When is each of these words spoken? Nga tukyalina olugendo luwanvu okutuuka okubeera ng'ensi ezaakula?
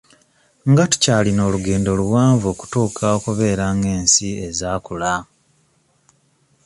Nga 0.69 0.83
tukyalina 0.91 1.41
olugendo 1.47 1.89
luwanvu 1.99 2.45
okutuuka 2.53 3.03
okubeera 3.17 3.65
ng'ensi 3.77 4.27
ezaakula? 4.47 5.13